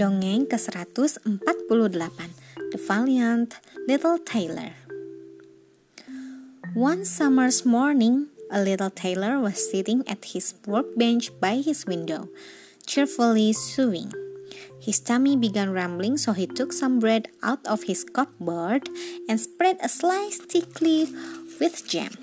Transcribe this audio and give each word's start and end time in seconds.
Dongeng 0.00 0.48
ke-148 0.48 2.32
The 2.72 2.80
Valiant 2.80 3.52
Little 3.84 4.16
Tailor 4.16 4.72
One 6.72 7.04
summer's 7.04 7.68
morning, 7.68 8.32
a 8.48 8.64
little 8.64 8.88
tailor 8.88 9.36
was 9.44 9.60
sitting 9.60 10.00
at 10.08 10.32
his 10.32 10.56
workbench 10.64 11.28
by 11.36 11.60
his 11.60 11.84
window, 11.84 12.32
cheerfully 12.88 13.52
sewing. 13.52 14.08
His 14.80 15.04
tummy 15.04 15.36
began 15.36 15.68
rumbling, 15.68 16.16
so 16.16 16.32
he 16.32 16.48
took 16.48 16.72
some 16.72 16.96
bread 16.96 17.28
out 17.44 17.60
of 17.68 17.84
his 17.84 18.00
cupboard 18.00 18.88
and 19.28 19.36
spread 19.36 19.76
a 19.84 19.92
slice 19.92 20.40
thickly 20.40 21.12
with 21.60 21.84
jam. 21.84 22.16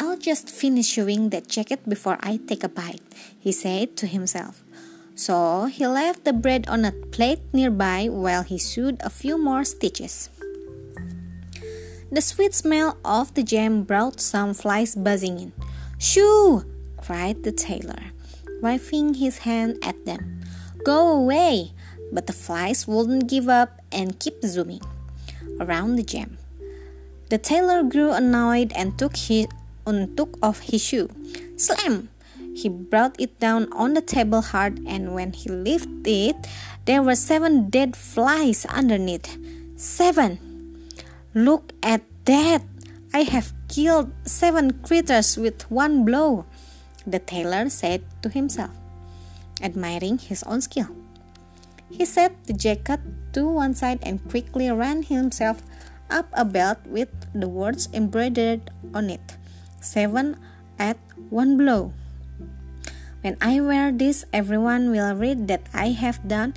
I'll 0.00 0.16
just 0.16 0.48
finish 0.48 0.96
sewing 0.96 1.28
that 1.28 1.44
jacket 1.44 1.84
before 1.84 2.16
I 2.24 2.40
take 2.40 2.64
a 2.64 2.72
bite, 2.72 3.04
he 3.36 3.52
said 3.52 4.00
to 4.00 4.08
himself. 4.08 4.63
So 5.14 5.66
he 5.66 5.86
left 5.86 6.24
the 6.24 6.32
bread 6.32 6.68
on 6.68 6.84
a 6.84 6.92
plate 6.92 7.40
nearby 7.52 8.08
while 8.10 8.42
he 8.42 8.58
sewed 8.58 8.98
a 9.00 9.10
few 9.10 9.38
more 9.38 9.64
stitches. 9.64 10.28
The 12.10 12.20
sweet 12.20 12.54
smell 12.54 12.98
of 13.04 13.34
the 13.34 13.42
jam 13.42 13.82
brought 13.84 14.20
some 14.20 14.54
flies 14.54 14.94
buzzing 14.94 15.38
in. 15.38 15.52
Shoo! 15.98 16.64
cried 16.98 17.42
the 17.42 17.52
tailor, 17.52 18.10
waving 18.60 19.14
his 19.14 19.38
hand 19.38 19.78
at 19.82 20.04
them. 20.04 20.42
Go 20.84 21.10
away! 21.10 21.72
But 22.12 22.26
the 22.26 22.32
flies 22.32 22.86
wouldn't 22.86 23.28
give 23.28 23.48
up 23.48 23.80
and 23.90 24.18
kept 24.18 24.44
zooming 24.44 24.82
around 25.60 25.96
the 25.96 26.02
jam. 26.02 26.38
The 27.30 27.38
tailor 27.38 27.82
grew 27.82 28.12
annoyed 28.12 28.72
and 28.76 28.98
took, 28.98 29.16
his, 29.16 29.46
and 29.86 30.16
took 30.16 30.38
off 30.42 30.60
his 30.60 30.82
shoe. 30.82 31.08
Slam! 31.56 32.10
He 32.54 32.68
brought 32.68 33.18
it 33.18 33.40
down 33.40 33.70
on 33.72 33.94
the 33.94 34.00
table 34.00 34.40
hard, 34.40 34.80
and 34.86 35.14
when 35.14 35.32
he 35.32 35.50
lifted 35.50 36.06
it, 36.06 36.46
there 36.86 37.02
were 37.02 37.18
seven 37.18 37.68
dead 37.68 37.96
flies 37.96 38.64
underneath. 38.66 39.36
Seven! 39.76 40.38
Look 41.34 41.72
at 41.82 42.02
that! 42.24 42.62
I 43.12 43.22
have 43.26 43.52
killed 43.68 44.12
seven 44.24 44.82
critters 44.82 45.36
with 45.36 45.70
one 45.70 46.04
blow, 46.04 46.46
the 47.06 47.18
tailor 47.18 47.68
said 47.70 48.02
to 48.22 48.28
himself, 48.28 48.70
admiring 49.62 50.18
his 50.18 50.42
own 50.44 50.60
skill. 50.60 50.94
He 51.90 52.04
set 52.04 52.32
the 52.46 52.54
jacket 52.54 53.00
to 53.34 53.46
one 53.46 53.74
side 53.74 53.98
and 54.02 54.22
quickly 54.30 54.70
ran 54.70 55.02
himself 55.02 55.62
up 56.10 56.26
a 56.32 56.44
belt 56.44 56.78
with 56.86 57.10
the 57.34 57.48
words 57.48 57.88
embroidered 57.92 58.70
on 58.92 59.10
it 59.10 59.36
Seven 59.84 60.40
at 60.78 60.96
one 61.28 61.58
blow. 61.58 61.92
When 63.24 63.40
I 63.40 63.56
wear 63.64 63.88
this, 63.88 64.28
everyone 64.36 64.92
will 64.92 65.16
read 65.16 65.48
that 65.48 65.64
I 65.72 65.96
have 65.96 66.20
done, 66.28 66.52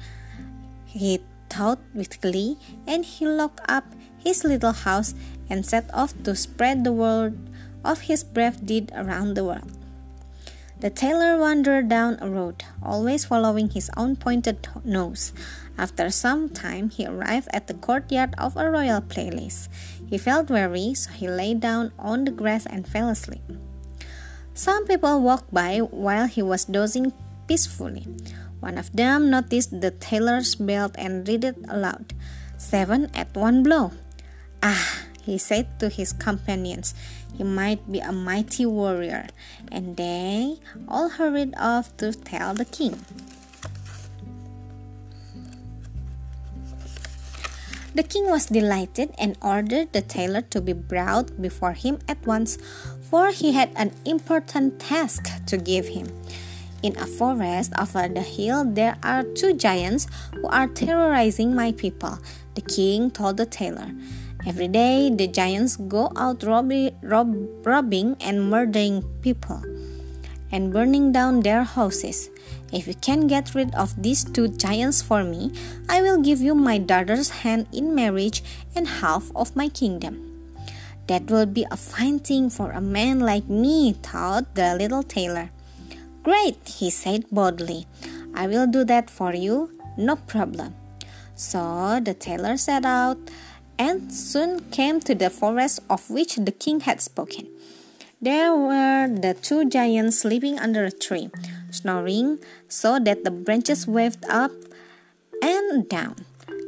he 0.84 1.24
thought 1.48 1.80
with 1.96 2.20
glee, 2.20 2.60
and 2.86 3.06
he 3.08 3.24
locked 3.24 3.64
up 3.72 3.88
his 4.20 4.44
little 4.44 4.74
house 4.76 5.16
and 5.50 5.64
set 5.66 5.88
off 5.94 6.12
to 6.28 6.36
spread 6.36 6.84
the 6.84 6.92
word 6.92 7.40
of 7.86 8.12
his 8.12 8.26
brave 8.26 8.66
deed 8.66 8.92
around 8.92 9.36
the 9.36 9.46
world. 9.46 9.72
The 10.82 10.90
tailor 10.90 11.40
wandered 11.40 11.88
down 11.88 12.20
a 12.20 12.28
road, 12.30 12.66
always 12.84 13.24
following 13.24 13.70
his 13.70 13.90
own 13.96 14.18
pointed 14.18 14.68
nose. 14.84 15.32
After 15.78 16.12
some 16.12 16.50
time, 16.50 16.90
he 16.90 17.08
arrived 17.08 17.48
at 17.54 17.68
the 17.68 17.80
courtyard 17.80 18.36
of 18.38 18.58
a 18.58 18.70
royal 18.70 19.00
palace. 19.00 19.70
He 20.10 20.18
felt 20.18 20.52
weary, 20.52 20.96
so 20.96 21.12
he 21.12 21.30
lay 21.30 21.54
down 21.54 21.94
on 21.98 22.26
the 22.26 22.32
grass 22.32 22.66
and 22.66 22.86
fell 22.86 23.08
asleep. 23.08 23.48
Some 24.58 24.90
people 24.90 25.22
walked 25.22 25.54
by 25.54 25.86
while 25.86 26.26
he 26.26 26.42
was 26.42 26.66
dozing 26.66 27.14
peacefully. 27.46 28.10
One 28.60 28.82
of 28.82 28.90
them 28.90 29.30
noticed 29.30 29.70
the 29.70 29.94
tailor's 29.94 30.58
belt 30.58 30.98
and 30.98 31.28
read 31.30 31.46
it 31.46 31.62
aloud 31.70 32.18
Seven 32.58 33.14
at 33.14 33.38
one 33.38 33.62
blow. 33.62 33.94
Ah, 34.66 35.06
he 35.22 35.38
said 35.38 35.78
to 35.78 35.90
his 35.94 36.12
companions, 36.12 36.98
he 37.38 37.44
might 37.46 37.86
be 37.86 38.00
a 38.02 38.12
mighty 38.12 38.66
warrior. 38.66 39.30
And 39.72 39.96
they 39.96 40.58
all 40.90 41.10
hurried 41.10 41.54
off 41.56 41.96
to 41.98 42.12
tell 42.18 42.56
the 42.56 42.66
king. 42.66 43.06
The 47.98 48.04
king 48.04 48.30
was 48.30 48.46
delighted 48.46 49.10
and 49.18 49.36
ordered 49.42 49.92
the 49.92 50.06
tailor 50.06 50.42
to 50.54 50.62
be 50.62 50.74
brought 50.74 51.42
before 51.42 51.74
him 51.74 51.98
at 52.08 52.22
once, 52.28 52.60
for 53.10 53.32
he 53.32 53.54
had 53.54 53.72
an 53.76 53.90
important 54.06 54.78
task 54.78 55.26
to 55.48 55.58
give 55.58 55.88
him. 55.88 56.06
In 56.84 56.96
a 57.00 57.08
forest 57.08 57.74
over 57.74 58.08
the 58.08 58.22
hill, 58.22 58.70
there 58.70 58.98
are 59.02 59.24
two 59.24 59.58
giants 59.58 60.06
who 60.36 60.46
are 60.46 60.68
terrorizing 60.68 61.56
my 61.56 61.72
people, 61.72 62.20
the 62.54 62.62
king 62.62 63.10
told 63.10 63.38
the 63.38 63.48
tailor. 63.48 63.90
Every 64.46 64.68
day, 64.68 65.10
the 65.10 65.26
giants 65.26 65.76
go 65.76 66.12
out 66.16 66.44
robbing, 66.44 66.94
rob, 67.02 67.34
robbing 67.66 68.16
and 68.22 68.48
murdering 68.48 69.02
people 69.24 69.64
and 70.52 70.74
burning 70.74 71.12
down 71.12 71.42
their 71.42 71.64
houses. 71.64 72.30
If 72.72 72.88
you 72.88 72.94
can 72.96 73.28
get 73.28 73.56
rid 73.56 73.74
of 73.76 74.02
these 74.02 74.24
two 74.24 74.48
giants 74.50 75.02
for 75.02 75.24
me, 75.24 75.54
I 75.88 76.02
will 76.02 76.22
give 76.22 76.42
you 76.42 76.56
my 76.56 76.78
daughter's 76.78 77.30
hand 77.30 77.68
in 77.72 77.96
marriage 77.96 78.44
and 78.76 78.88
half 78.88 79.32
of 79.36 79.56
my 79.56 79.70
kingdom. 79.70 80.24
That 81.08 81.32
will 81.32 81.46
be 81.46 81.66
a 81.72 81.78
fine 81.78 82.20
thing 82.20 82.50
for 82.50 82.72
a 82.72 82.82
man 82.82 83.20
like 83.20 83.48
me, 83.48 83.94
thought 83.94 84.56
the 84.56 84.76
little 84.76 85.04
tailor. 85.04 85.52
Great, 86.24 86.58
he 86.68 86.90
said 86.90 87.24
boldly. 87.32 87.88
I 88.36 88.48
will 88.48 88.68
do 88.68 88.84
that 88.84 89.10
for 89.10 89.34
you, 89.34 89.72
no 89.98 90.18
problem. 90.18 90.76
So 91.36 92.02
the 92.04 92.14
tailor 92.14 92.58
set 92.58 92.84
out 92.84 93.18
and 93.80 94.12
soon 94.12 94.60
came 94.72 95.00
to 95.02 95.16
the 95.16 95.30
forest 95.30 95.80
of 95.90 96.10
which 96.10 96.36
the 96.36 96.52
king 96.52 96.82
had 96.82 97.00
spoken. 97.00 97.48
There 98.20 98.56
were 98.56 99.08
the 99.08 99.36
two 99.40 99.70
giants 99.70 100.26
sleeping 100.26 100.58
under 100.58 100.86
a 100.86 100.92
tree, 100.92 101.30
snoring 101.70 102.40
so 102.68 102.98
that 102.98 103.24
the 103.24 103.30
branches 103.30 103.86
waved 103.86 104.26
up 104.28 104.52
and 105.42 105.88
down. 105.88 106.26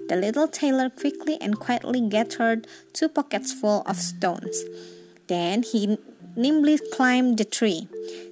The 0.10 0.16
little 0.16 0.48
tailor 0.48 0.92
quickly 0.92 1.42
and 1.42 1.58
quietly 1.58 2.02
gathered 2.08 2.68
two 2.94 3.10
pockets 3.10 3.52
full 3.52 3.82
of 3.88 3.98
stones. 3.98 4.62
Then 5.26 5.64
he 5.64 5.98
nimbly 6.36 6.78
climbed 6.94 7.40
the 7.40 7.46
tree. 7.46 7.88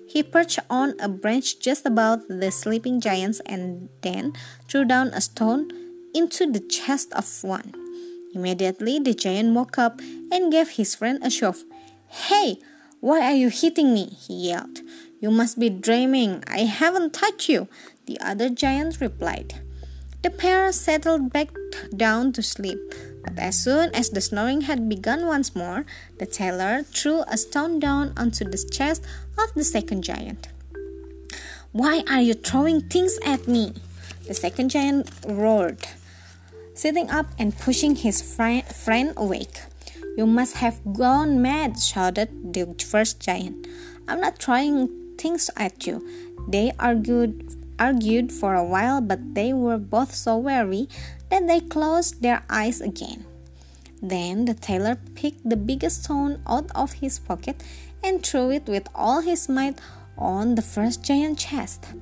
He 0.08 0.22
perched 0.22 0.60
on 0.70 0.94
a 1.00 1.10
branch 1.10 1.60
just 1.60 1.88
above 1.88 2.22
the 2.30 2.52
sleeping 2.52 3.02
giants 3.02 3.42
and 3.48 3.90
then 4.02 4.34
threw 4.70 4.86
down 4.86 5.08
a 5.10 5.22
stone 5.22 5.70
into 6.14 6.46
the 6.46 6.62
chest 6.62 7.12
of 7.14 7.26
one. 7.44 7.74
Immediately, 8.36 9.00
the 9.00 9.16
giant 9.16 9.56
woke 9.56 9.80
up 9.80 10.02
and 10.32 10.52
gave 10.52 10.78
his 10.78 10.94
friend 10.94 11.20
a 11.24 11.32
shove. 11.32 11.64
Hey, 12.08 12.60
why 13.08 13.22
are 13.22 13.36
you 13.36 13.48
hitting 13.48 13.94
me? 13.94 14.18
he 14.28 14.50
yelled. 14.50 14.82
You 15.22 15.32
must 15.32 15.58
be 15.58 15.70
dreaming. 15.70 16.44
I 16.46 16.68
haven't 16.68 17.14
touched 17.14 17.48
you, 17.48 17.70
the 18.06 18.20
other 18.20 18.50
giant 18.50 19.00
replied. 19.00 19.62
The 20.24 20.30
pair 20.30 20.70
settled 20.74 21.32
back 21.32 21.48
down 21.96 22.34
to 22.34 22.44
sleep, 22.44 22.78
but 23.24 23.40
as 23.40 23.58
soon 23.58 23.96
as 23.96 24.10
the 24.10 24.20
snoring 24.20 24.68
had 24.68 24.90
begun 24.90 25.26
once 25.26 25.56
more, 25.56 25.86
the 26.20 26.26
tailor 26.26 26.84
threw 26.84 27.24
a 27.30 27.38
stone 27.38 27.80
down 27.80 28.12
onto 28.18 28.44
the 28.44 28.62
chest 28.70 29.06
of 29.40 29.54
the 29.54 29.64
second 29.64 30.04
giant. 30.04 30.50
Why 31.72 32.04
are 32.10 32.22
you 32.22 32.34
throwing 32.34 32.82
things 32.90 33.18
at 33.26 33.48
me? 33.48 33.72
The 34.28 34.34
second 34.34 34.68
giant 34.68 35.10
roared, 35.26 35.88
sitting 36.74 37.10
up 37.10 37.28
and 37.40 37.58
pushing 37.58 37.96
his 37.96 38.22
friend 38.22 39.14
awake. 39.16 39.62
You 40.18 40.26
must 40.26 40.58
have 40.58 40.82
gone 40.98 41.44
mad, 41.44 41.78
shouted 41.78 42.52
the 42.52 42.66
first 42.82 43.22
giant. 43.22 43.68
I'm 44.08 44.20
not 44.20 44.42
throwing 44.42 44.90
things 45.16 45.52
at 45.56 45.86
you. 45.86 46.02
They 46.50 46.74
argued 46.80 47.54
argued 47.78 48.34
for 48.34 48.56
a 48.56 48.66
while, 48.66 49.00
but 49.00 49.36
they 49.36 49.54
were 49.54 49.78
both 49.78 50.16
so 50.16 50.36
weary 50.36 50.90
that 51.30 51.46
they 51.46 51.62
closed 51.62 52.24
their 52.24 52.42
eyes 52.50 52.82
again. 52.82 53.30
Then 54.02 54.46
the 54.46 54.56
tailor 54.56 54.98
picked 55.14 55.48
the 55.48 55.56
biggest 55.56 56.06
stone 56.06 56.42
out 56.48 56.72
of 56.74 56.94
his 56.94 57.20
pocket 57.20 57.62
and 58.04 58.26
threw 58.26 58.50
it 58.50 58.66
with 58.66 58.90
all 58.96 59.22
his 59.22 59.48
might 59.48 59.78
on 60.18 60.56
the 60.56 60.66
first 60.66 61.04
giant's 61.04 61.46
chest. 61.46 61.94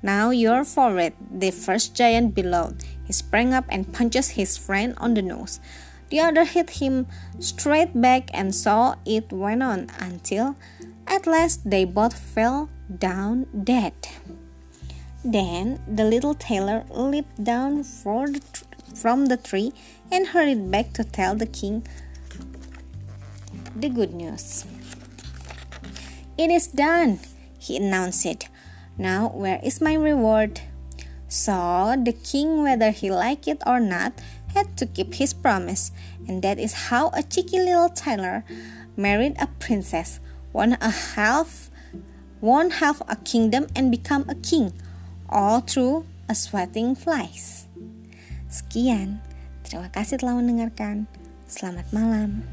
Now 0.00 0.30
you're 0.30 0.64
for 0.64 0.98
it, 0.98 1.12
the 1.20 1.50
first 1.50 1.94
giant 1.94 2.34
bellowed. 2.34 2.82
He 3.04 3.12
sprang 3.12 3.52
up 3.52 3.66
and 3.68 3.92
punched 3.92 4.40
his 4.40 4.56
friend 4.56 4.94
on 4.96 5.12
the 5.12 5.20
nose. 5.20 5.60
The 6.12 6.20
other 6.20 6.44
hit 6.44 6.76
him 6.76 7.06
straight 7.40 7.96
back, 7.98 8.28
and 8.36 8.54
so 8.54 8.96
it 9.06 9.32
went 9.32 9.62
on 9.62 9.88
until 9.98 10.56
at 11.08 11.26
last 11.26 11.64
they 11.64 11.86
both 11.86 12.12
fell 12.12 12.68
down 12.84 13.48
dead. 13.64 13.96
Then 15.24 15.80
the 15.88 16.04
little 16.04 16.34
tailor 16.34 16.84
leaped 16.90 17.42
down 17.42 17.80
the 17.80 18.42
from 18.92 19.32
the 19.32 19.38
tree 19.38 19.72
and 20.12 20.36
hurried 20.36 20.70
back 20.70 20.92
to 21.00 21.04
tell 21.04 21.34
the 21.34 21.46
king 21.48 21.80
the 23.74 23.88
good 23.88 24.12
news. 24.12 24.66
It 26.36 26.50
is 26.50 26.66
done, 26.66 27.20
he 27.58 27.78
announced. 27.78 28.50
Now, 28.98 29.28
where 29.32 29.60
is 29.64 29.80
my 29.80 29.94
reward? 29.94 30.60
So 31.32 31.96
the 31.96 32.12
king, 32.12 32.62
whether 32.62 32.90
he 32.90 33.10
liked 33.10 33.48
it 33.48 33.62
or 33.64 33.80
not, 33.80 34.12
had 34.54 34.76
to 34.78 34.86
keep 34.86 35.14
his 35.14 35.32
promise, 35.32 35.92
and 36.28 36.42
that 36.42 36.58
is 36.58 36.88
how 36.92 37.10
a 37.12 37.22
cheeky 37.22 37.58
little 37.58 37.88
tailor 37.88 38.44
married 38.96 39.36
a 39.40 39.48
princess, 39.58 40.20
won 40.52 40.76
a 40.80 40.90
half, 41.16 41.70
won 42.40 42.82
half 42.82 43.02
a 43.08 43.16
kingdom, 43.16 43.66
and 43.74 43.90
become 43.90 44.24
a 44.28 44.36
king, 44.36 44.72
all 45.28 45.60
through 45.60 46.06
a 46.28 46.34
sweating 46.34 46.94
flies. 46.94 47.66
Sekian, 48.52 49.24
terima 49.64 49.88
kasih 49.88 50.20
telah 50.20 50.36
mendengarkan. 50.36 51.08
Selamat 51.48 51.88
malam. 51.92 52.44